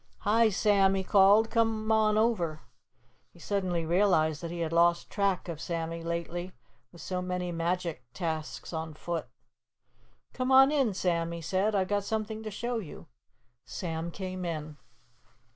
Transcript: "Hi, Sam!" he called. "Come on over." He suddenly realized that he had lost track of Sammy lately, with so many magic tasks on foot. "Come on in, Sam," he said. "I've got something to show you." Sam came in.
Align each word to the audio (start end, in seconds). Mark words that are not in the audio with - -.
"Hi, 0.21 0.49
Sam!" 0.49 0.95
he 0.95 1.03
called. 1.03 1.51
"Come 1.51 1.91
on 1.91 2.17
over." 2.17 2.61
He 3.29 3.37
suddenly 3.37 3.85
realized 3.85 4.41
that 4.41 4.49
he 4.49 4.61
had 4.61 4.73
lost 4.73 5.11
track 5.11 5.47
of 5.47 5.61
Sammy 5.61 6.01
lately, 6.01 6.53
with 6.91 7.01
so 7.01 7.21
many 7.21 7.51
magic 7.51 8.03
tasks 8.11 8.73
on 8.73 8.95
foot. 8.95 9.27
"Come 10.33 10.51
on 10.51 10.71
in, 10.71 10.95
Sam," 10.95 11.31
he 11.33 11.41
said. 11.41 11.75
"I've 11.75 11.89
got 11.89 12.03
something 12.03 12.41
to 12.41 12.49
show 12.49 12.79
you." 12.79 13.05
Sam 13.63 14.09
came 14.09 14.43
in. 14.43 14.77